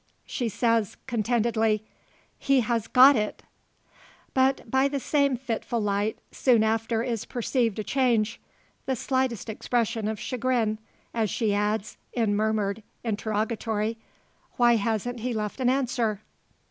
[0.25, 1.83] She says, contentedly:
[2.39, 3.43] "He has got it!"
[4.33, 8.41] But by the same fitful light, soon after is perceived a change
[8.87, 10.79] the slightest expression of chagrin,
[11.13, 13.99] as she adds, in murmured interrogatory,
[14.53, 16.21] "Why hasn't he left an answer?"